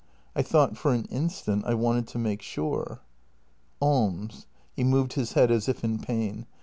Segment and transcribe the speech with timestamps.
[0.35, 3.01] I thought for an instant— I wanted to make sure.""
[3.83, 6.47] Alms." He moved his head as if in pain.